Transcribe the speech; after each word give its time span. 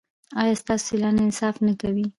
ایا 0.41 0.53
ستاسو 0.61 0.83
سیالان 0.87 1.15
انصاف 1.21 1.55
نه 1.65 1.73
کوي؟ 1.81 2.05